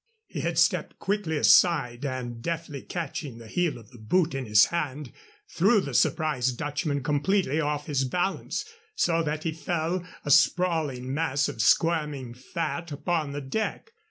He 0.25 0.39
had 0.41 0.57
stepped 0.57 0.97
quickly 0.97 1.37
aside, 1.37 2.03
and, 2.05 2.41
deftly 2.41 2.81
catching 2.81 3.37
the 3.37 3.45
heel 3.45 3.77
of 3.77 3.91
the 3.91 3.99
boot 3.99 4.33
in 4.33 4.47
his 4.47 4.65
hand, 4.73 5.13
threw 5.53 5.79
the 5.79 5.93
surprised 5.93 6.57
Dutchman 6.57 7.03
completely 7.03 7.59
off 7.61 7.85
his 7.85 8.03
balance, 8.03 8.65
so 8.95 9.21
that 9.21 9.43
he 9.43 9.51
fell, 9.51 10.03
a 10.25 10.31
sprawling 10.31 11.13
mass 11.13 11.47
of 11.47 11.61
squirming 11.61 12.33
fat, 12.33 12.91
upon 12.91 13.31
the 13.31 13.41
deck. 13.41 13.91